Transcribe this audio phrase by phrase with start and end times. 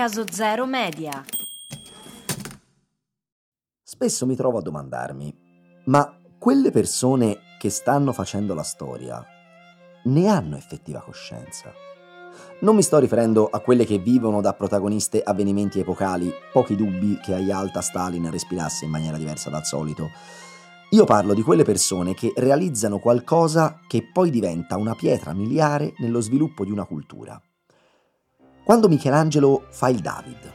[0.00, 1.22] Caso Zero Media.
[3.82, 5.36] Spesso mi trovo a domandarmi,
[5.88, 9.22] ma quelle persone che stanno facendo la storia
[10.04, 11.70] ne hanno effettiva coscienza?
[12.60, 17.34] Non mi sto riferendo a quelle che vivono da protagoniste avvenimenti epocali, pochi dubbi che
[17.34, 20.08] a Yalta Stalin respirasse in maniera diversa dal solito.
[20.92, 26.20] Io parlo di quelle persone che realizzano qualcosa che poi diventa una pietra miliare nello
[26.20, 27.38] sviluppo di una cultura.
[28.70, 30.52] Quando Michelangelo fa il David,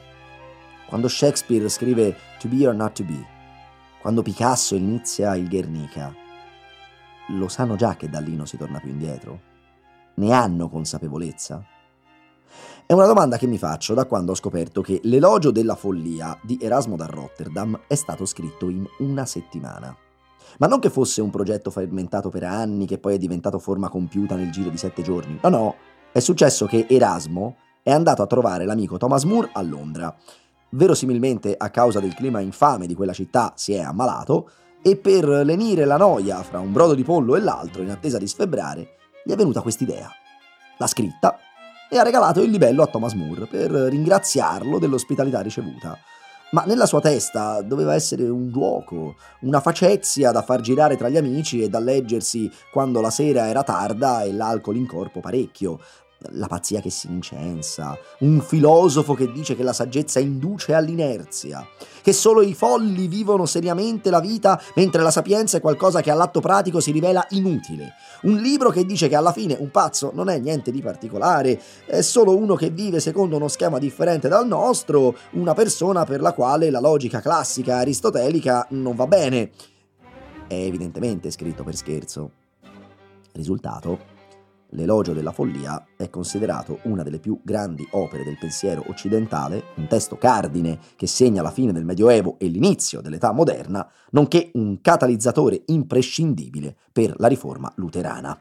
[0.88, 3.22] quando Shakespeare scrive To be or not to be,
[3.99, 6.16] quando Picasso inizia il Guernica,
[7.31, 9.41] lo sanno già che da lì non si torna più indietro?
[10.13, 11.62] Ne hanno consapevolezza?
[12.86, 16.58] È una domanda che mi faccio da quando ho scoperto che l'elogio della follia di
[16.61, 19.94] Erasmo da Rotterdam è stato scritto in una settimana.
[20.59, 24.38] Ma non che fosse un progetto fermentato per anni che poi è diventato forma compiuta
[24.38, 25.38] nel giro di sette giorni.
[25.41, 25.75] No, no,
[26.13, 30.12] è successo che Erasmo è andato a trovare l'amico Thomas Moore a Londra.
[30.70, 34.50] Verosimilmente a causa del clima infame di quella città si è ammalato
[34.81, 38.25] e per lenire la noia fra un brodo di pollo e l'altro in attesa di
[38.25, 40.09] sfebbrare gli è venuta quest'idea.
[40.80, 41.38] L'ha scritta
[41.88, 45.95] e ha regalato il libello a Thomas Moore per ringraziarlo dell'ospitalità ricevuta.
[46.52, 51.17] Ma nella sua testa doveva essere un gioco, una facezia da far girare tra gli
[51.17, 55.80] amici e da leggersi quando la sera era tarda e l'alcol in corpo parecchio,
[56.31, 61.66] la pazzia che si incensa, un filosofo che dice che la saggezza induce all'inerzia,
[62.02, 66.40] che solo i folli vivono seriamente la vita mentre la sapienza è qualcosa che all'atto
[66.40, 70.38] pratico si rivela inutile, un libro che dice che alla fine un pazzo non è
[70.40, 75.53] niente di particolare, è solo uno che vive secondo uno schema differente dal nostro, una
[75.53, 79.52] persona per la quale la logica classica aristotelica non va bene.
[80.48, 82.31] È evidentemente scritto per scherzo.
[83.31, 84.14] Risultato?
[84.76, 90.18] L'elogio della follia è considerato una delle più grandi opere del pensiero occidentale, un testo
[90.18, 96.75] cardine che segna la fine del Medioevo e l'inizio dell'età moderna, nonché un catalizzatore imprescindibile
[96.91, 98.38] per la riforma luterana.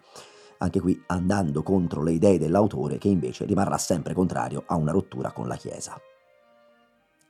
[0.59, 5.31] Anche qui andando contro le idee dell'autore che invece rimarrà sempre contrario a una rottura
[5.31, 5.97] con la Chiesa.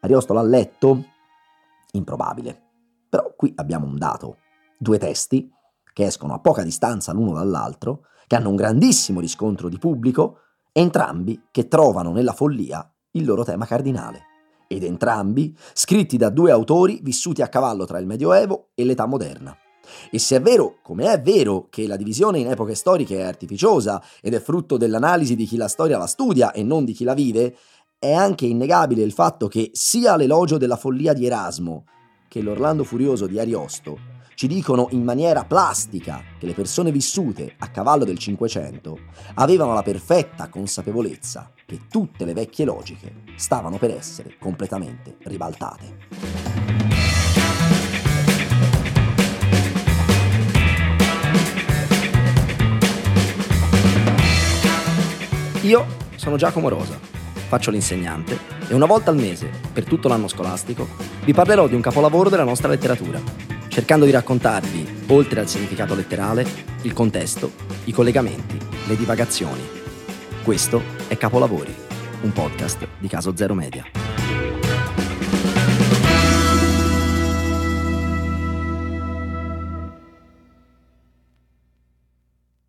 [0.01, 1.05] Ariosto l'ha letto?
[1.93, 2.59] Improbabile.
[3.11, 4.39] Però qui abbiamo un dato.
[4.79, 5.53] Due testi
[5.93, 10.39] che escono a poca distanza l'uno dall'altro, che hanno un grandissimo riscontro di pubblico,
[10.73, 14.23] entrambi che trovano nella follia il loro tema cardinale,
[14.67, 19.57] ed entrambi scritti da due autori vissuti a cavallo tra il Medioevo e l'età moderna.
[20.11, 24.03] E se è vero, come è vero, che la divisione in epoche storiche è artificiosa
[24.21, 27.15] ed è frutto dell'analisi di chi la storia la studia e non di chi la
[27.15, 27.57] vive,
[27.99, 31.85] è anche innegabile il fatto che sia l'elogio della follia di Erasmo
[32.29, 37.69] che l'Orlando Furioso di Ariosto ci dicono in maniera plastica che le persone vissute a
[37.69, 38.99] cavallo del Cinquecento
[39.35, 46.03] avevano la perfetta consapevolezza che tutte le vecchie logiche stavano per essere completamente ribaltate.
[55.63, 56.99] Io sono Giacomo Rosa,
[57.47, 58.39] faccio l'insegnante
[58.69, 60.89] e una volta al mese, per tutto l'anno scolastico,
[61.25, 66.47] vi parlerò di un capolavoro della nostra letteratura cercando di raccontarvi, oltre al significato letterale,
[66.83, 67.51] il contesto,
[67.87, 68.57] i collegamenti,
[68.87, 69.63] le divagazioni.
[70.45, 71.75] Questo è Capolavori,
[72.23, 73.85] un podcast di Caso Zero Media.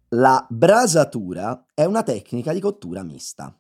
[0.10, 3.56] La brasatura è una tecnica di cottura mista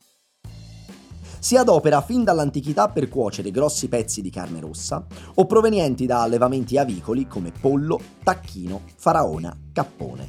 [1.45, 6.75] si adopera fin dall'antichità per cuocere grossi pezzi di carne rossa o provenienti da allevamenti
[6.75, 10.27] avicoli come pollo, tacchino, faraona, cappone.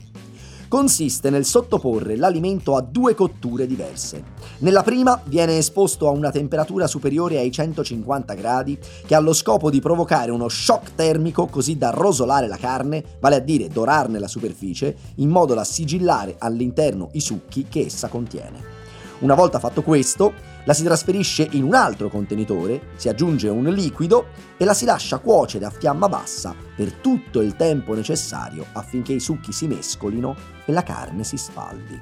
[0.69, 4.25] Consiste nel sottoporre l'alimento a due cotture diverse.
[4.59, 9.71] Nella prima viene esposto a una temperatura superiore ai 150 gradi che ha lo scopo
[9.71, 14.29] di provocare uno shock termico così da rosolare la carne, vale a dire dorarne la
[14.29, 18.76] superficie, in modo da sigillare all'interno i succhi che essa contiene.
[19.19, 20.35] Una volta fatto questo,
[20.65, 24.27] la si trasferisce in un altro contenitore, si aggiunge un liquido
[24.59, 29.21] e la si lascia cuocere a fiamma bassa per tutto il tempo necessario affinché i
[29.21, 30.37] succhi si mescolino
[30.67, 31.99] e la carne si sfaldi.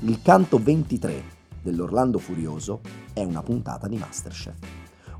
[0.00, 1.24] Il canto 23
[1.62, 2.80] dell'Orlando Furioso
[3.12, 4.54] è una puntata di Masterchef.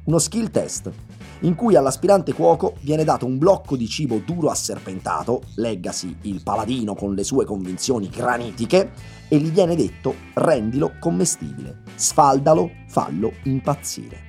[0.05, 0.93] Uno skill test
[1.41, 6.95] in cui all'aspirante cuoco viene dato un blocco di cibo duro asserpentato, leggasi il paladino
[6.95, 14.29] con le sue convinzioni granitiche, e gli viene detto rendilo commestibile, sfaldalo, fallo impazzire.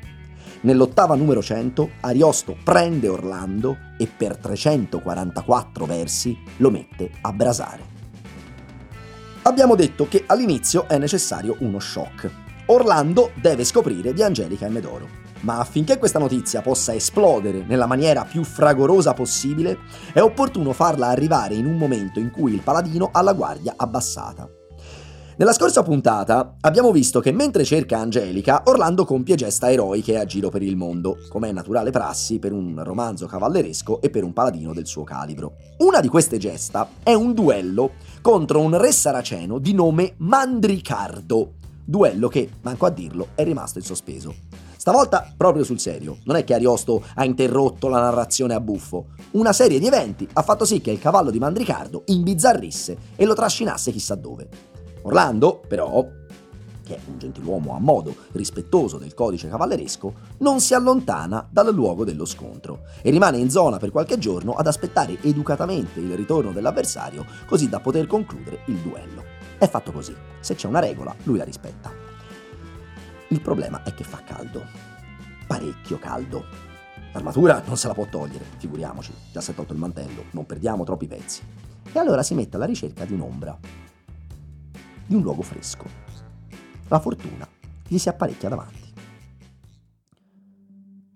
[0.62, 7.84] Nell'ottava numero 100 Ariosto prende Orlando e per 344 versi lo mette a brasare.
[9.42, 12.30] Abbiamo detto che all'inizio è necessario uno shock,
[12.68, 15.20] Orlando deve scoprire di Angelica e Medoro.
[15.42, 19.80] Ma affinché questa notizia possa esplodere nella maniera più fragorosa possibile,
[20.14, 24.61] è opportuno farla arrivare in un momento in cui il paladino ha la guardia abbassata.
[25.38, 30.50] Nella scorsa puntata abbiamo visto che mentre cerca Angelica, Orlando compie gesta eroiche a giro
[30.50, 34.74] per il mondo, come è naturale prassi per un romanzo cavalleresco e per un paladino
[34.74, 35.54] del suo calibro.
[35.78, 37.92] Una di queste gesta è un duello
[38.22, 41.54] contro un re saraceno di nome Mandricardo,
[41.86, 44.36] duello che, manco a dirlo, è rimasto in sospeso.
[44.76, 49.08] Stavolta proprio sul serio, non è che Ariosto ha interrotto la narrazione a buffo.
[49.32, 53.34] Una serie di eventi ha fatto sì che il cavallo di Mandricardo imbizzarrisse e lo
[53.34, 54.71] trascinasse chissà dove.
[55.04, 56.06] Orlando, però,
[56.84, 62.06] che è un gentiluomo a modo, rispettoso del codice cavalleresco, non si allontana dal luogo
[62.06, 67.26] dello scontro e rimane in zona per qualche giorno ad aspettare educatamente il ritorno dell'avversario
[67.48, 69.24] così da poter concludere il duello.
[69.58, 71.92] È fatto così, se c'è una regola, lui la rispetta.
[73.30, 74.64] Il problema è che fa caldo,
[75.48, 76.44] parecchio caldo.
[77.14, 80.84] L'armatura non se la può togliere, figuriamoci, già si è tolto il mantello, non perdiamo
[80.84, 81.42] troppi pezzi.
[81.92, 83.58] E allora si mette alla ricerca di un'ombra,
[85.12, 85.84] di un luogo fresco.
[86.88, 87.46] La fortuna
[87.86, 88.94] gli si apparecchia davanti.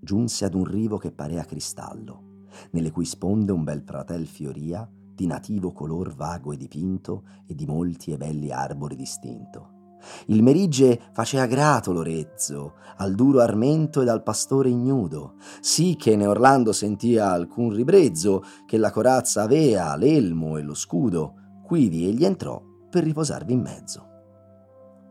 [0.02, 5.26] Giunse ad un rivo che parea cristallo, nelle cui sponde un bel pratel fioria di
[5.28, 9.94] nativo color vago e dipinto e di molti e belli arbori distinto.
[10.26, 16.28] Il merigge facea grato l'orezzo al duro armento ed al pastore ignudo, sì che ne
[16.28, 22.74] Orlando sentia alcun ribrezzo, che la corazza avea l'elmo e lo scudo, quivi egli entrò
[22.96, 24.08] per riposarvi in mezzo.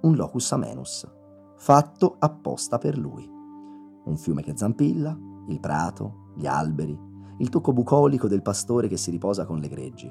[0.00, 1.06] Un locus amenus,
[1.58, 3.31] fatto apposta per lui.
[4.06, 5.14] Un fiume che zampilla,
[5.48, 6.98] il prato, gli alberi,
[7.40, 10.10] il tocco bucolico del pastore che si riposa con le greggi.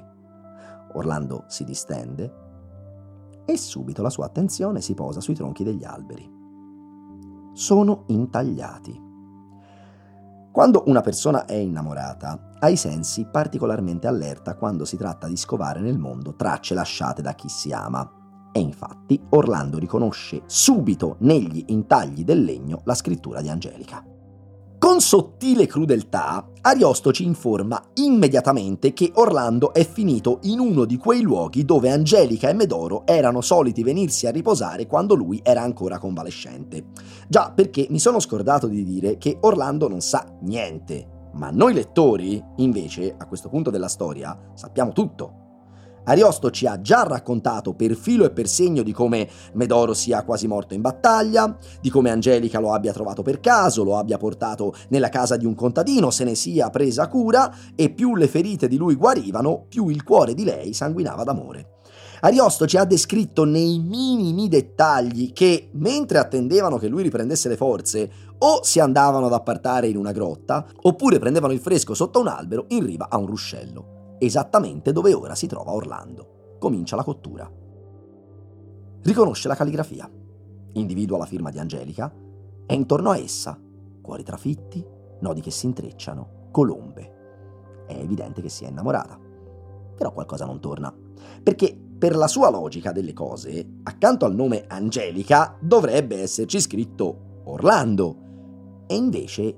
[0.92, 6.32] Orlando si distende e subito la sua attenzione si posa sui tronchi degli alberi.
[7.54, 9.02] Sono intagliati.
[10.54, 15.80] Quando una persona è innamorata, ha i sensi particolarmente allerta quando si tratta di scovare
[15.80, 18.08] nel mondo tracce lasciate da chi si ama.
[18.52, 24.13] E infatti Orlando riconosce subito negli intagli del legno la scrittura di Angelica.
[24.84, 31.22] Con sottile crudeltà, Ariosto ci informa immediatamente che Orlando è finito in uno di quei
[31.22, 36.88] luoghi dove Angelica e Medoro erano soliti venirsi a riposare quando lui era ancora convalescente.
[37.26, 42.44] Già perché mi sono scordato di dire che Orlando non sa niente, ma noi lettori,
[42.56, 45.43] invece, a questo punto della storia, sappiamo tutto.
[46.04, 50.46] Ariosto ci ha già raccontato per filo e per segno di come Medoro sia quasi
[50.46, 55.08] morto in battaglia, di come Angelica lo abbia trovato per caso, lo abbia portato nella
[55.08, 58.96] casa di un contadino, se ne sia presa cura e più le ferite di lui
[58.96, 61.68] guarivano, più il cuore di lei sanguinava d'amore.
[62.20, 68.10] Ariosto ci ha descritto nei minimi dettagli che, mentre attendevano che lui riprendesse le forze,
[68.38, 72.64] o si andavano ad appartare in una grotta, oppure prendevano il fresco sotto un albero
[72.68, 73.93] in riva a un ruscello
[74.24, 76.56] esattamente dove ora si trova Orlando.
[76.58, 77.50] Comincia la cottura.
[79.02, 80.10] Riconosce la calligrafia,
[80.72, 82.12] individua la firma di Angelica
[82.66, 83.60] e intorno a essa
[84.00, 84.84] cuori trafitti,
[85.20, 87.84] nodi che si intrecciano, colombe.
[87.86, 89.18] È evidente che si è innamorata.
[89.96, 90.94] Però qualcosa non torna,
[91.42, 98.16] perché per la sua logica delle cose, accanto al nome Angelica dovrebbe esserci scritto Orlando,
[98.86, 99.56] e invece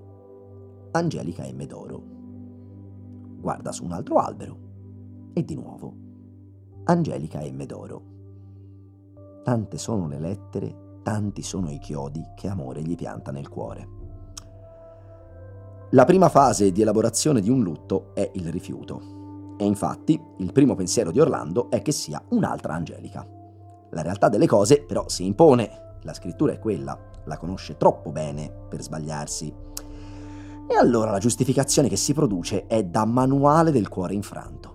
[0.93, 2.16] Angelica è Medoro
[3.39, 4.59] guarda su un altro albero
[5.33, 6.05] e di nuovo
[6.85, 8.03] Angelica e Medoro.
[9.43, 13.89] Tante sono le lettere, tanti sono i chiodi che amore gli pianta nel cuore.
[15.91, 19.55] La prima fase di elaborazione di un lutto è il rifiuto.
[19.57, 23.27] E infatti il primo pensiero di Orlando è che sia un'altra Angelica.
[23.91, 25.99] La realtà delle cose però si impone.
[26.03, 29.55] La scrittura è quella, la conosce troppo bene per sbagliarsi.
[30.69, 34.75] E allora la giustificazione che si produce è da manuale del cuore infranto.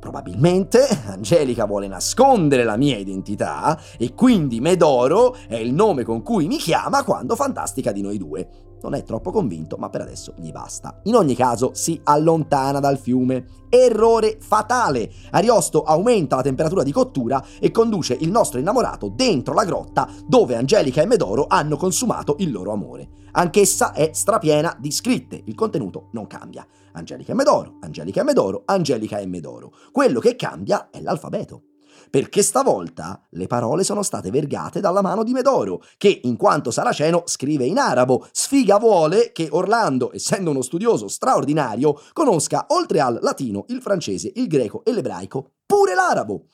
[0.00, 6.46] Probabilmente Angelica vuole nascondere la mia identità e quindi Medoro è il nome con cui
[6.46, 8.67] mi chiama quando fantastica di noi due.
[8.82, 11.00] Non è troppo convinto, ma per adesso gli basta.
[11.04, 13.46] In ogni caso si allontana dal fiume.
[13.68, 15.10] Errore fatale!
[15.30, 20.56] Ariosto aumenta la temperatura di cottura e conduce il nostro innamorato dentro la grotta dove
[20.56, 23.08] Angelica e Medoro hanno consumato il loro amore.
[23.32, 26.66] Anch'essa è strapiena di scritte, il contenuto non cambia.
[26.92, 29.72] Angelica e Medoro, Angelica e Medoro, Angelica e Medoro.
[29.92, 31.62] Quello che cambia è l'alfabeto
[32.10, 37.22] perché stavolta le parole sono state vergate dalla mano di Medoro, che in quanto saraceno
[37.26, 38.26] scrive in arabo.
[38.32, 44.46] Sfiga vuole che Orlando, essendo uno studioso straordinario, conosca oltre al latino, il francese, il
[44.46, 46.46] greco e l'ebraico, pure l'arabo.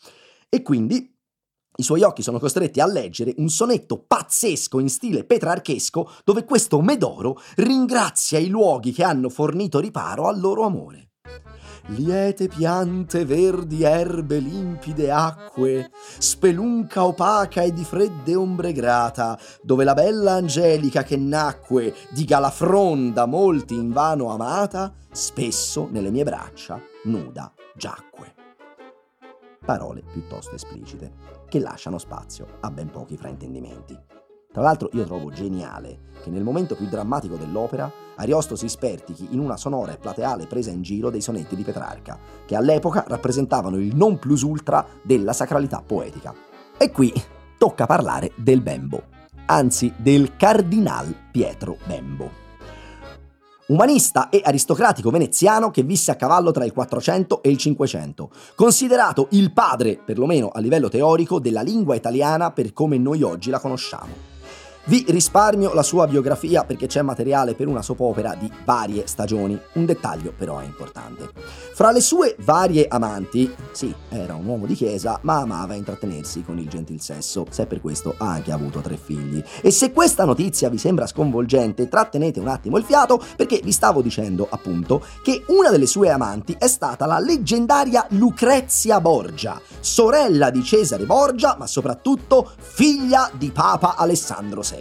[0.48, 1.12] E quindi
[1.76, 6.80] i suoi occhi sono costretti a leggere un sonetto pazzesco in stile petrarchesco dove questo
[6.80, 11.14] Medoro ringrazia i luoghi che hanno fornito riparo al loro amore.
[11.88, 19.92] Liete piante, verdi erbe, limpide acque, spelunca opaca e di fredde ombre grata, dove la
[19.92, 27.52] bella Angelica che nacque di Galafron da molti invano amata, spesso nelle mie braccia nuda
[27.76, 28.34] giacque.
[29.62, 31.12] Parole piuttosto esplicite,
[31.50, 34.13] che lasciano spazio a ben pochi fraintendimenti.
[34.54, 39.40] Tra l'altro io trovo geniale che nel momento più drammatico dell'opera Ariosto si spertichi in
[39.40, 43.96] una sonora e plateale presa in giro dei sonetti di Petrarca, che all'epoca rappresentavano il
[43.96, 46.32] non plus ultra della sacralità poetica.
[46.78, 47.12] E qui
[47.58, 49.02] tocca parlare del Bembo,
[49.46, 52.42] anzi del Cardinal Pietro Bembo
[53.66, 59.28] umanista e aristocratico veneziano che visse a cavallo tra il 400 e il 500, considerato
[59.30, 64.33] il padre, perlomeno a livello teorico, della lingua italiana per come noi oggi la conosciamo.
[64.86, 69.86] Vi risparmio la sua biografia perché c'è materiale per una soppopera di varie stagioni, un
[69.86, 71.30] dettaglio però è importante.
[71.72, 76.58] Fra le sue varie amanti, sì, era un uomo di chiesa, ma amava intrattenersi con
[76.58, 79.42] il gentil sesso, se per questo ha anche avuto tre figli.
[79.62, 84.02] E se questa notizia vi sembra sconvolgente, trattenete un attimo il fiato perché vi stavo
[84.02, 90.62] dicendo appunto che una delle sue amanti è stata la leggendaria Lucrezia Borgia, sorella di
[90.62, 94.73] Cesare Borgia, ma soprattutto figlia di Papa Alessandro VI.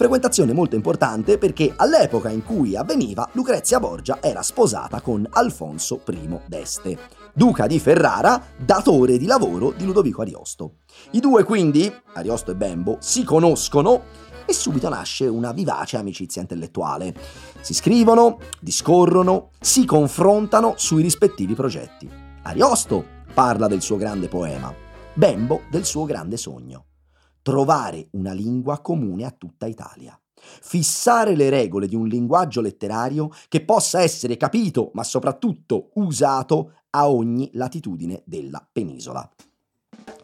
[0.00, 6.38] Frequentazione molto importante perché all'epoca in cui avveniva Lucrezia Borgia era sposata con Alfonso I
[6.46, 6.98] d'Este,
[7.34, 10.76] duca di Ferrara, datore di lavoro di Ludovico Ariosto.
[11.10, 14.04] I due quindi, Ariosto e Bembo, si conoscono
[14.46, 17.14] e subito nasce una vivace amicizia intellettuale.
[17.60, 22.08] Si scrivono, discorrono, si confrontano sui rispettivi progetti.
[22.44, 23.04] Ariosto
[23.34, 24.74] parla del suo grande poema,
[25.12, 26.86] Bembo del suo grande sogno
[27.42, 30.18] trovare una lingua comune a tutta Italia.
[30.34, 37.08] Fissare le regole di un linguaggio letterario che possa essere capito, ma soprattutto usato a
[37.08, 39.28] ogni latitudine della penisola.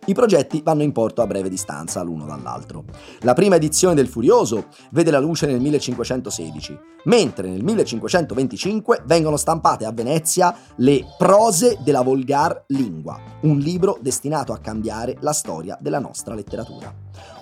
[0.09, 2.85] I progetti vanno in porto a breve distanza l'uno dall'altro.
[3.21, 9.85] La prima edizione del Furioso vede la luce nel 1516, mentre nel 1525 vengono stampate
[9.85, 15.99] a Venezia le Prose della Volgar Lingua, un libro destinato a cambiare la storia della
[15.99, 16.95] nostra letteratura.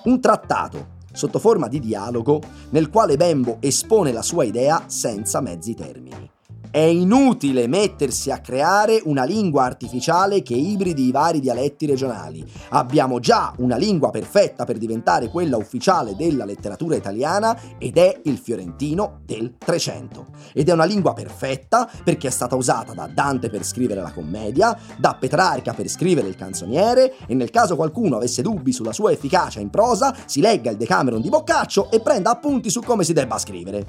[0.04, 2.40] Un trattato sotto forma di dialogo
[2.70, 6.30] nel quale Bembo espone la sua idea senza mezzi termini.
[6.74, 12.44] È inutile mettersi a creare una lingua artificiale che ibridi i vari dialetti regionali.
[12.70, 18.38] Abbiamo già una lingua perfetta per diventare quella ufficiale della letteratura italiana ed è il
[18.38, 20.26] fiorentino del Trecento.
[20.52, 24.76] Ed è una lingua perfetta perché è stata usata da Dante per scrivere la commedia,
[24.96, 29.60] da Petrarca per scrivere il canzoniere e nel caso qualcuno avesse dubbi sulla sua efficacia
[29.60, 33.38] in prosa, si legga il Decameron di Boccaccio e prenda appunti su come si debba
[33.38, 33.86] scrivere.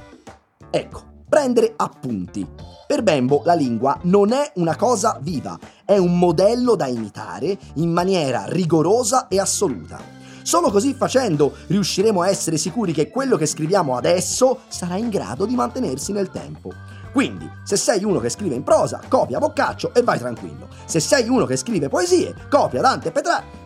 [0.70, 2.48] Ecco, prendere appunti.
[2.88, 7.92] Per Bembo la lingua non è una cosa viva, è un modello da imitare in
[7.92, 10.00] maniera rigorosa e assoluta.
[10.44, 15.46] Solo così facendo riusciremo a essere sicuri che quello che scriviamo adesso sarà in grado
[15.46, 16.72] di mantenersi nel tempo.
[17.12, 20.70] Quindi, se sei uno che scrive in prosa, copia Boccaccio e vai tranquillo.
[20.86, 23.58] Se sei uno che scrive poesie, copia Dante e Petrarca.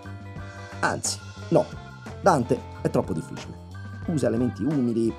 [0.79, 1.67] Anzi, no,
[2.23, 3.67] Dante è troppo difficile.
[4.07, 5.13] Usa elementi umili,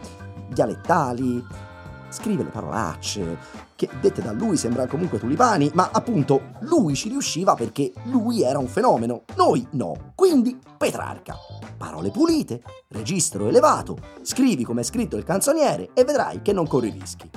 [0.49, 1.69] dialettali,
[2.11, 3.38] scrive le parolacce,
[3.75, 8.59] che dette da lui sembrano comunque tulipani, ma appunto lui ci riusciva perché lui era
[8.59, 10.12] un fenomeno, noi no.
[10.14, 11.35] Quindi Petrarca.
[11.76, 16.90] Parole pulite, registro elevato, scrivi come è scritto il canzoniere e vedrai che non corri
[16.90, 17.31] rischi.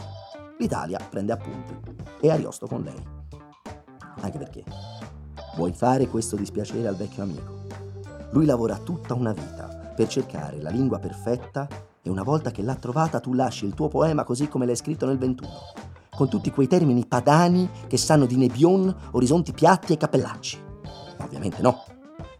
[0.57, 1.73] L'Italia prende appunti
[2.19, 3.03] e Ariosto con lei.
[4.21, 4.63] Anche perché
[5.55, 7.61] vuoi fare questo dispiacere al vecchio amico?
[8.31, 11.67] Lui lavora tutta una vita per cercare la lingua perfetta
[12.03, 15.05] e una volta che l'ha trovata tu lasci il tuo poema così come l'hai scritto
[15.05, 15.49] nel 21,
[16.15, 20.61] con tutti quei termini padani che sanno di nebion, orizzonti piatti e cappellacci.
[21.21, 21.83] Ovviamente no.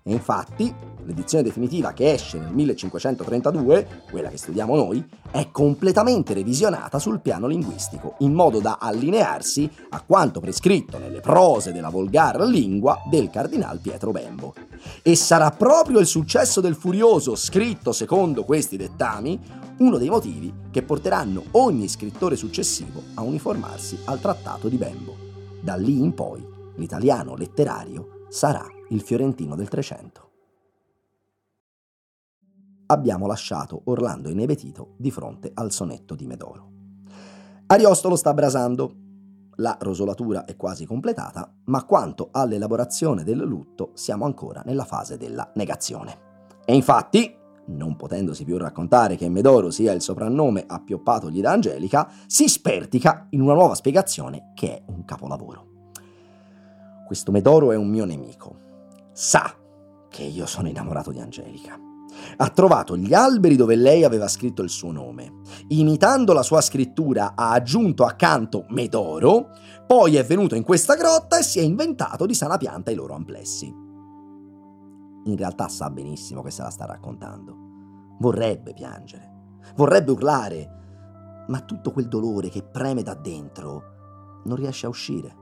[0.03, 7.00] E infatti, l'edizione definitiva che esce nel 1532, quella che studiamo noi, è completamente revisionata
[7.00, 13.01] sul piano linguistico, in modo da allinearsi a quanto prescritto nelle prose della volgar lingua
[13.10, 14.53] del cardinal Pietro Bembo.
[15.01, 19.39] E sarà proprio il successo del Furioso, scritto secondo questi dettami,
[19.77, 25.15] uno dei motivi che porteranno ogni scrittore successivo a uniformarsi al trattato di Bembo.
[25.62, 26.45] Da lì in poi
[26.75, 30.32] l'italiano letterario sarà il fiorentino del Trecento.
[32.87, 36.71] Abbiamo lasciato Orlando inebetito di fronte al sonetto di Medoro.
[37.67, 38.97] Ariosto lo sta brasando.
[39.57, 45.51] la rosolatura è quasi completata, ma quanto all'elaborazione del lutto siamo ancora nella fase della
[45.55, 46.31] negazione.
[46.65, 47.35] E infatti,
[47.65, 53.41] non potendosi più raccontare che Medoro sia il soprannome appioppatogli da Angelica, si spertica in
[53.41, 55.67] una nuova spiegazione che è un capolavoro.
[57.05, 58.55] Questo Medoro è un mio nemico.
[59.11, 59.55] Sa
[60.09, 61.92] che io sono innamorato di Angelica.
[62.38, 65.41] Ha trovato gli alberi dove lei aveva scritto il suo nome.
[65.70, 69.50] Imitando la sua scrittura ha aggiunto accanto Medoro,
[69.88, 73.13] poi è venuto in questa grotta e si è inventato di sana pianta i loro
[73.13, 73.84] amplessi
[75.25, 77.55] in realtà sa benissimo che se la sta raccontando.
[78.20, 84.89] Vorrebbe piangere, vorrebbe urlare, ma tutto quel dolore che preme da dentro non riesce a
[84.89, 85.36] uscire.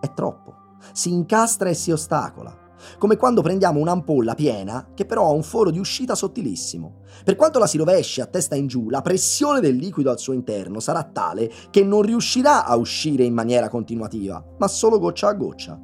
[0.00, 0.66] È troppo.
[0.92, 2.66] Si incastra e si ostacola.
[2.98, 7.02] Come quando prendiamo un'ampolla piena che però ha un foro di uscita sottilissimo.
[7.24, 10.32] Per quanto la si rovesci a testa in giù, la pressione del liquido al suo
[10.32, 15.34] interno sarà tale che non riuscirà a uscire in maniera continuativa, ma solo goccia a
[15.34, 15.80] goccia.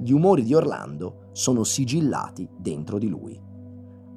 [0.00, 3.40] Gli umori di Orlando sono sigillati dentro di lui.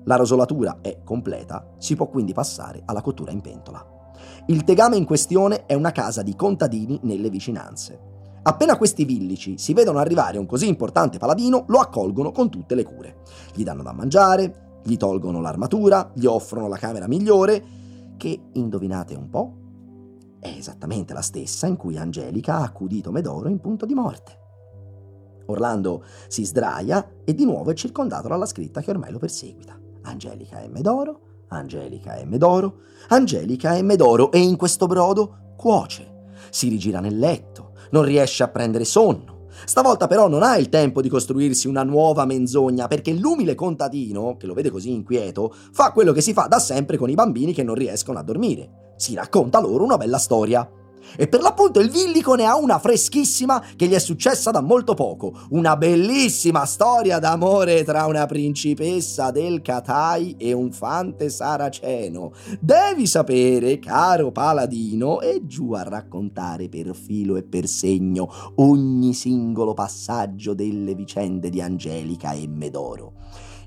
[0.06, 3.94] La rosolatura è completa, si può quindi passare alla cottura in pentola.
[4.48, 8.14] Il tegame in questione è una casa di contadini nelle vicinanze.
[8.48, 12.84] Appena questi villici si vedono arrivare un così importante paladino, lo accolgono con tutte le
[12.84, 13.18] cure.
[13.56, 17.64] Gli danno da mangiare, gli tolgono l'armatura, gli offrono la camera migliore,
[18.18, 19.54] che, indovinate un po',
[20.40, 24.40] è esattamente la stessa in cui Angelica ha accudito Medoro in punto di morte.
[25.48, 29.76] Orlando si sdraia e di nuovo è circondato dalla scritta che ormai lo perseguita.
[30.04, 36.14] Angelica è Medoro, Angelica è Medoro, Angelica è Medoro e in questo brodo cuoce.
[36.52, 37.55] Si rigira nel letto,
[37.92, 39.34] non riesce a prendere sonno.
[39.64, 44.48] Stavolta però non ha il tempo di costruirsi una nuova menzogna perché l'umile contadino, che
[44.48, 47.64] lo vede così inquieto, fa quello che si fa da sempre con i bambini che
[47.64, 48.94] non riescono a dormire.
[48.98, 50.70] Si racconta loro una bella storia.
[51.18, 54.94] E per l'appunto il Villico ne ha una freschissima che gli è successa da molto
[54.94, 55.34] poco.
[55.50, 62.34] Una bellissima storia d'amore tra una principessa del Catai e un fante saraceno.
[62.60, 69.74] Devi sapere, caro paladino, e giù a raccontare per filo e per segno ogni singolo
[69.74, 73.14] passaggio delle vicende di Angelica e Medoro.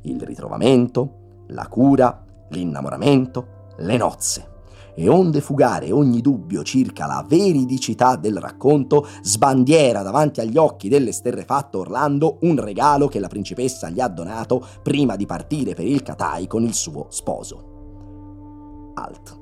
[0.02, 4.56] Il ritrovamento, la cura, l'innamoramento, le nozze
[4.98, 11.78] e onde fugare ogni dubbio circa la veridicità del racconto, sbandiera davanti agli occhi dell'esterrefatto
[11.78, 16.48] Orlando un regalo che la principessa gli ha donato prima di partire per il Katai
[16.48, 18.92] con il suo sposo.
[18.94, 19.40] Alt.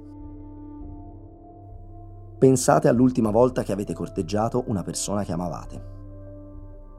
[2.36, 5.84] Pensate all'ultima volta che avete corteggiato una persona che amavate.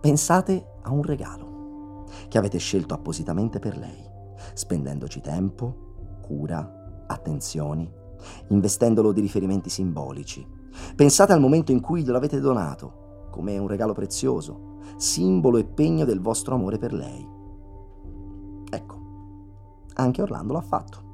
[0.01, 4.03] Pensate a un regalo che avete scelto appositamente per lei,
[4.55, 8.05] spendendoci tempo, cura, attenzioni
[8.49, 10.45] investendolo di riferimenti simbolici.
[10.95, 16.05] Pensate al momento in cui glielo avete donato, come un regalo prezioso, simbolo e pegno
[16.05, 17.27] del vostro amore per lei.
[18.69, 19.01] Ecco,
[19.95, 21.06] anche Orlando l'ha fatto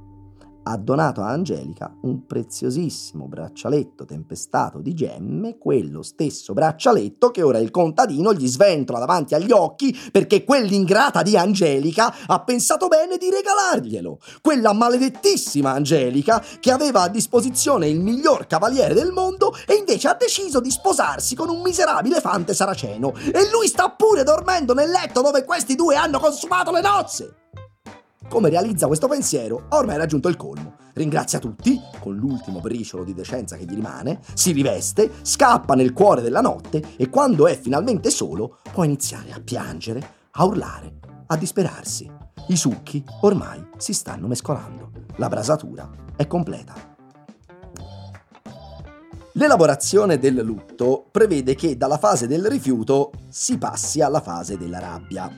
[0.64, 7.58] ha donato a Angelica un preziosissimo braccialetto tempestato di gemme, quello stesso braccialetto che ora
[7.60, 13.30] il contadino gli sventola davanti agli occhi perché quell'ingrata di Angelica ha pensato bene di
[13.30, 14.20] regalarglielo.
[14.42, 20.16] Quella maledettissima Angelica che aveva a disposizione il miglior cavaliere del mondo e invece ha
[20.16, 23.14] deciso di sposarsi con un miserabile fante saraceno.
[23.16, 27.43] E lui sta pure dormendo nel letto dove questi due hanno consumato le nozze.
[28.30, 30.76] Come realizza questo pensiero, ha ormai raggiunto il colmo.
[30.94, 36.22] Ringrazia tutti, con l'ultimo briciolo di decenza che gli rimane, si riveste, scappa nel cuore
[36.22, 42.10] della notte e quando è finalmente solo può iniziare a piangere, a urlare, a disperarsi.
[42.48, 44.92] I succhi ormai si stanno mescolando.
[45.18, 46.92] La brasatura è completa.
[49.34, 55.32] L'elaborazione del lutto prevede che dalla fase del rifiuto si passi alla fase della rabbia.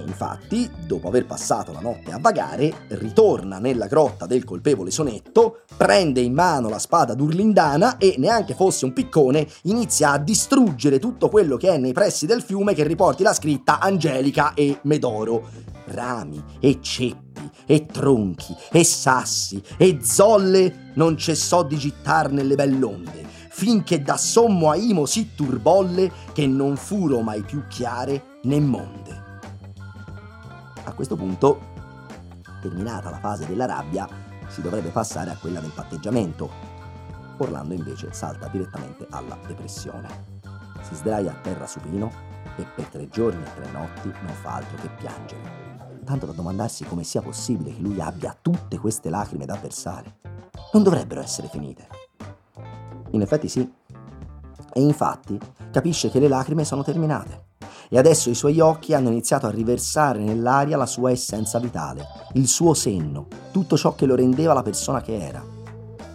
[0.00, 5.60] E infatti, dopo aver passato la notte a vagare, ritorna nella grotta del colpevole sonetto,
[5.76, 11.28] prende in mano la spada d'Urlindana e, neanche fosse un piccone, inizia a distruggere tutto
[11.28, 15.68] quello che è nei pressi del fiume che riporti la scritta Angelica e Medoro.
[15.84, 23.26] Rami e ceppi e tronchi e sassi e zolle non cessò di gittar nelle bell'onde,
[23.50, 29.19] finché da sommo aimo si turbolle che non furo mai più chiare né monde.
[30.84, 31.60] A questo punto,
[32.60, 34.08] terminata la fase della rabbia,
[34.48, 36.50] si dovrebbe passare a quella del patteggiamento.
[37.36, 40.38] Orlando invece salta direttamente alla depressione.
[40.82, 42.10] Si sdraia a terra supino
[42.56, 45.68] e per tre giorni e tre notti non fa altro che piangere.
[46.04, 50.16] Tanto da domandarsi come sia possibile che lui abbia tutte queste lacrime da versare.
[50.72, 51.86] Non dovrebbero essere finite.
[53.10, 53.70] In effetti sì,
[54.72, 55.38] E infatti
[55.70, 57.48] capisce che le lacrime sono terminate
[57.92, 62.46] e adesso i suoi occhi hanno iniziato a riversare nell'aria la sua essenza vitale, il
[62.46, 65.44] suo senno, tutto ciò che lo rendeva la persona che era.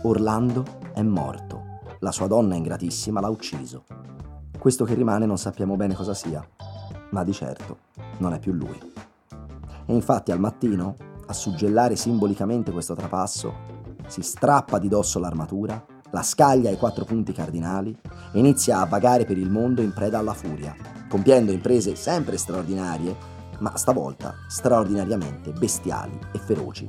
[0.03, 3.83] Orlando è morto, la sua donna ingratissima l'ha ucciso.
[4.57, 6.47] Questo che rimane non sappiamo bene cosa sia,
[7.11, 7.79] ma di certo
[8.19, 8.79] non è più lui.
[9.85, 10.95] E infatti al mattino,
[11.27, 13.53] a suggellare simbolicamente questo trapasso,
[14.07, 15.85] si strappa di dosso l'armatura,
[16.15, 17.93] la scaglia ai quattro punti cardinali
[18.31, 20.73] e inizia a vagare per il mondo in preda alla furia,
[21.09, 23.13] compiendo imprese sempre straordinarie,
[23.59, 26.87] ma stavolta straordinariamente bestiali e feroci.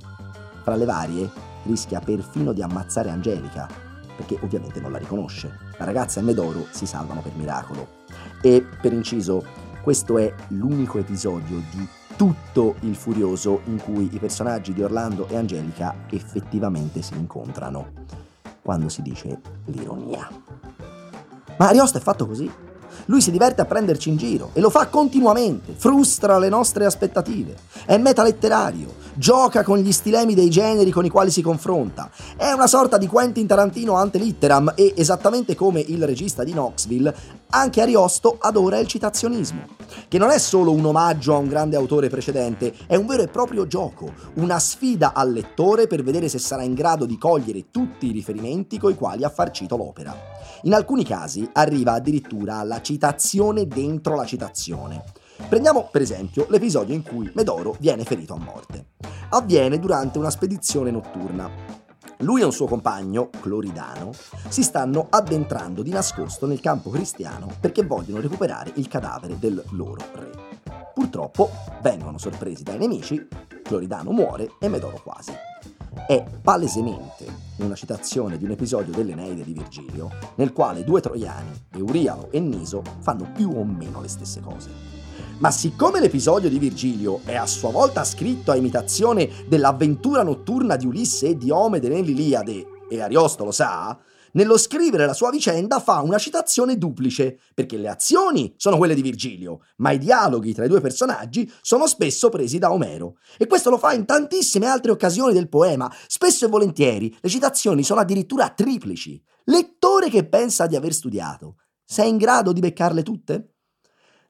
[0.63, 1.29] Fra le varie
[1.65, 3.69] rischia perfino di ammazzare Angelica,
[4.17, 5.51] perché ovviamente non la riconosce.
[5.77, 8.05] La ragazza e Medoro si salvano per miracolo.
[8.41, 9.45] E per inciso,
[9.83, 15.37] questo è l'unico episodio di tutto il Furioso in cui i personaggi di Orlando e
[15.37, 17.91] Angelica effettivamente si incontrano,
[18.67, 20.29] quando si dice l'ironia.
[21.57, 22.51] Ma Ariosto è fatto così.
[23.05, 27.55] Lui si diverte a prenderci in giro e lo fa continuamente, frustra le nostre aspettative,
[27.85, 32.67] è metaletterario, gioca con gli stilemi dei generi con i quali si confronta, è una
[32.67, 37.15] sorta di Quentin Tarantino ante litteram e, esattamente come il regista di Knoxville,
[37.57, 39.65] anche Ariosto adora il citazionismo,
[40.09, 43.29] che non è solo un omaggio a un grande autore precedente, è un vero e
[43.29, 48.09] proprio gioco, una sfida al lettore per vedere se sarà in grado di cogliere tutti
[48.09, 50.15] i riferimenti coi quali ha farcito l'opera.
[50.63, 55.05] In alcuni casi arriva addirittura alla citazione dentro la citazione.
[55.49, 58.89] Prendiamo per esempio l'episodio in cui Medoro viene ferito a morte.
[59.31, 61.86] Avviene durante una spedizione notturna.
[62.21, 64.13] Lui e un suo compagno, Cloridano,
[64.49, 70.03] si stanno addentrando di nascosto nel campo cristiano perché vogliono recuperare il cadavere del loro
[70.15, 70.31] re.
[70.95, 71.51] Purtroppo
[71.83, 73.27] vengono sorpresi dai nemici,
[73.63, 75.33] Cloridano muore e Medoro quasi
[76.07, 77.27] è palesemente
[77.57, 82.83] una citazione di un episodio dell'Eneide di Virgilio, nel quale due troiani, Eurialo e Niso,
[83.01, 85.06] fanno più o meno le stesse cose.
[85.39, 90.87] Ma siccome l'episodio di Virgilio è a sua volta scritto a imitazione dell'avventura notturna di
[90.87, 93.99] Ulisse e Diomede nell'Iliade, e Ariosto lo sa,
[94.33, 99.03] nello scrivere la sua vicenda fa una citazione duplice, perché le azioni sono quelle di
[99.03, 103.19] Virgilio, ma i dialoghi tra i due personaggi sono spesso presi da Omero.
[103.37, 105.93] E questo lo fa in tantissime altre occasioni del poema.
[106.07, 109.23] Spesso e volentieri le citazioni sono addirittura triplici.
[109.45, 113.56] Lettore che pensa di aver studiato, sei in grado di beccarle tutte?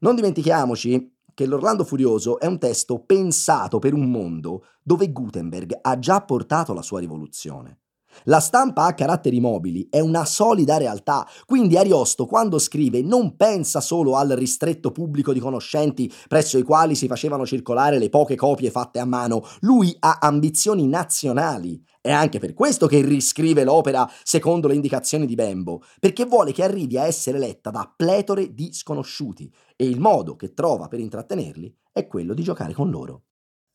[0.00, 5.98] Non dimentichiamoci che L'Orlando Furioso è un testo pensato per un mondo dove Gutenberg ha
[5.98, 7.80] già portato la sua rivoluzione.
[8.24, 13.80] La stampa a caratteri mobili è una solida realtà, quindi Ariosto quando scrive non pensa
[13.80, 18.70] solo al ristretto pubblico di conoscenti presso i quali si facevano circolare le poche copie
[18.70, 21.82] fatte a mano, lui ha ambizioni nazionali.
[22.06, 26.62] È anche per questo che riscrive l'opera secondo le indicazioni di Bembo, perché vuole che
[26.62, 31.76] arrivi a essere letta da pletore di sconosciuti e il modo che trova per intrattenerli
[31.90, 33.24] è quello di giocare con loro.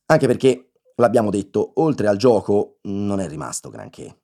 [0.06, 4.22] Anche perché, l'abbiamo detto, oltre al gioco non è rimasto granché.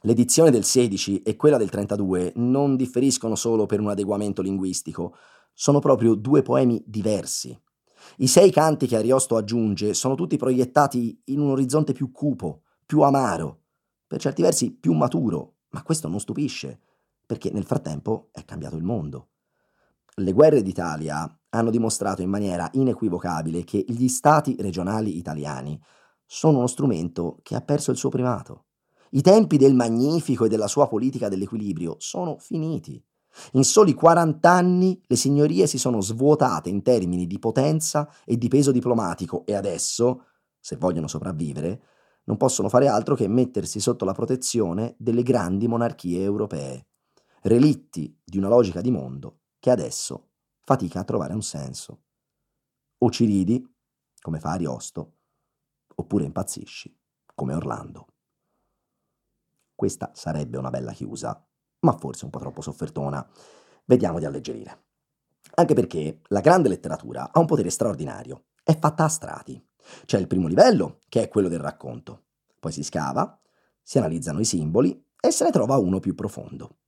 [0.00, 5.14] L'edizione del 16 e quella del 32 non differiscono solo per un adeguamento linguistico,
[5.52, 7.56] sono proprio due poemi diversi.
[8.16, 13.00] I sei canti che Ariosto aggiunge sono tutti proiettati in un orizzonte più cupo, più
[13.00, 13.60] amaro,
[14.06, 16.78] per certi versi più maturo, ma questo non stupisce,
[17.24, 19.28] perché nel frattempo è cambiato il mondo.
[20.16, 25.80] Le guerre d'Italia hanno dimostrato in maniera inequivocabile che gli stati regionali italiani
[26.26, 28.66] sono uno strumento che ha perso il suo primato.
[29.12, 33.02] I tempi del Magnifico e della sua politica dell'equilibrio sono finiti.
[33.52, 38.48] In soli 40 anni le signorie si sono svuotate in termini di potenza e di
[38.48, 40.24] peso diplomatico e adesso,
[40.60, 41.80] se vogliono sopravvivere,
[42.24, 46.86] non possono fare altro che mettersi sotto la protezione delle grandi monarchie europee,
[47.42, 50.30] relitti di una logica di mondo che adesso
[50.64, 52.02] fatica a trovare un senso.
[52.98, 53.64] O ci ridi,
[54.20, 55.16] come fa Ariosto,
[55.96, 56.96] oppure impazzisci,
[57.34, 58.06] come Orlando.
[59.74, 61.44] Questa sarebbe una bella chiusa,
[61.80, 63.28] ma forse un po' troppo soffertona.
[63.84, 64.84] Vediamo di alleggerire.
[65.54, 69.60] Anche perché la grande letteratura ha un potere straordinario, è fatta a strati.
[70.04, 72.24] C'è il primo livello, che è quello del racconto.
[72.58, 73.38] Poi si scava,
[73.82, 76.78] si analizzano i simboli e se ne trova uno più profondo.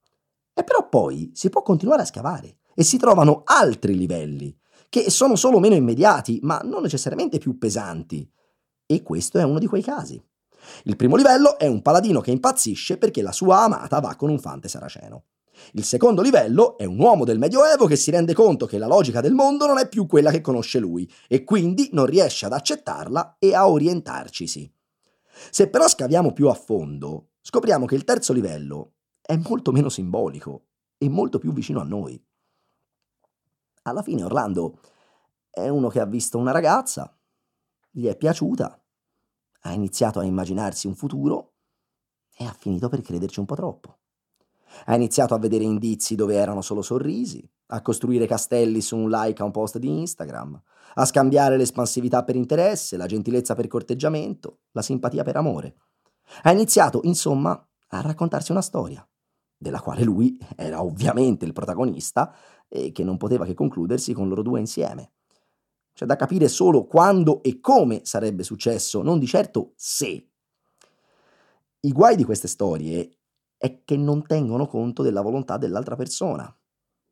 [0.55, 4.57] E però poi si può continuare a scavare e si trovano altri livelli,
[4.89, 8.31] che sono solo meno immediati, ma non necessariamente più pesanti.
[8.87, 10.23] E questo è uno di quei casi.
[10.85, 14.39] Il primo livello è un paladino che impazzisce perché la sua amata va con un
[14.39, 15.25] fante saraceno.
[15.73, 19.21] Il secondo livello è un uomo del Medioevo che si rende conto che la logica
[19.21, 23.37] del mondo non è più quella che conosce lui e quindi non riesce ad accettarla
[23.39, 24.73] e a orientarcisi.
[25.51, 30.67] Se però scaviamo più a fondo, scopriamo che il terzo livello è molto meno simbolico
[30.99, 32.23] e molto più vicino a noi.
[33.83, 34.79] Alla fine Orlando
[35.51, 37.17] è uno che ha visto una ragazza,
[37.91, 38.83] gli è piaciuta,
[39.61, 41.53] ha iniziato a immaginarsi un futuro
[42.37, 43.99] e ha finito per crederci un po' troppo.
[44.87, 49.41] Ha iniziato a vedere indizi dove erano solo sorrisi, a costruire castelli su un like
[49.41, 50.61] a un post di Instagram,
[50.95, 55.77] a scambiare l'espansività per interesse, la gentilezza per corteggiamento, la simpatia per amore.
[56.43, 57.51] Ha iniziato, insomma,
[57.89, 59.07] a raccontarsi una storia,
[59.57, 62.35] della quale lui era ovviamente il protagonista
[62.69, 65.13] e che non poteva che concludersi con loro due insieme.
[65.95, 70.29] C'è da capire solo quando e come sarebbe successo, non di certo se.
[71.81, 73.19] I guai di queste storie
[73.65, 76.55] è che non tengono conto della volontà dell'altra persona,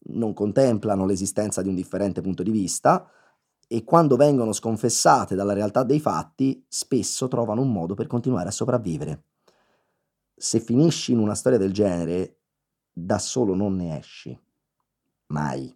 [0.08, 3.08] non contemplano l'esistenza di un differente punto di vista
[3.66, 8.52] e quando vengono sconfessate dalla realtà dei fatti spesso trovano un modo per continuare a
[8.52, 9.22] sopravvivere.
[10.34, 12.40] Se finisci in una storia del genere,
[12.92, 14.38] da solo non ne esci.
[15.28, 15.74] Mai.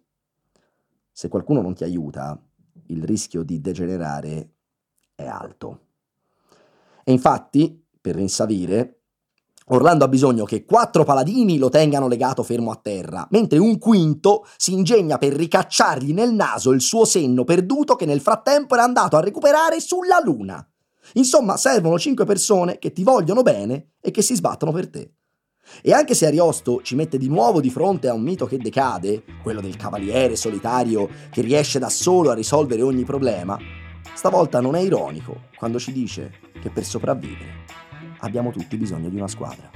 [1.11, 2.39] Se qualcuno non ti aiuta,
[2.89, 4.51] il rischio di degenerare
[5.15, 5.85] è alto.
[7.03, 8.96] E infatti, per rinsavire,
[9.69, 14.47] Orlando ha bisogno che quattro paladini lo tengano legato fermo a terra, mentre un quinto
[14.55, 19.17] si ingegna per ricacciargli nel naso il suo senno perduto che nel frattempo era andato
[19.17, 20.65] a recuperare sulla luna.
[21.13, 25.11] Insomma, servono cinque persone che ti vogliono bene e che si sbattono per te.
[25.81, 29.23] E anche se Ariosto ci mette di nuovo di fronte a un mito che decade,
[29.43, 33.57] quello del cavaliere solitario che riesce da solo a risolvere ogni problema,
[34.13, 37.86] stavolta non è ironico quando ci dice che per sopravvivere
[38.19, 39.69] abbiamo tutti bisogno di una squadra.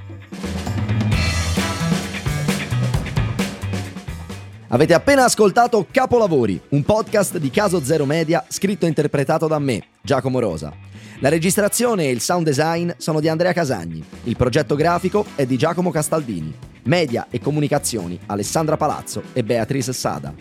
[4.68, 9.82] Avete appena ascoltato Capolavori, un podcast di Caso Zero Media scritto e interpretato da me,
[10.00, 10.72] Giacomo Rosa.
[11.18, 14.02] La registrazione e il sound design sono di Andrea Casagni.
[14.24, 16.52] Il progetto grafico è di Giacomo Castaldini.
[16.84, 20.34] Media e comunicazioni Alessandra Palazzo e Beatrice Sada.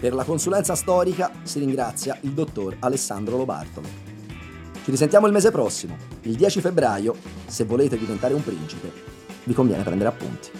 [0.00, 4.09] Per la consulenza storica si ringrazia il dottor Alessandro Lobartolo.
[4.82, 7.14] Ci risentiamo il mese prossimo, il 10 febbraio.
[7.46, 8.90] Se volete diventare un principe,
[9.44, 10.50] vi conviene prendere appunti.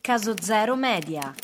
[0.00, 1.34] Caso Zero Media.